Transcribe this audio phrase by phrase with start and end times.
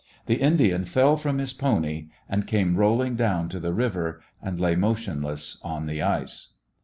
[0.25, 4.75] The Indian fell from his pony and came rolling down to the river, and lay
[4.75, 6.53] motionless on the ice.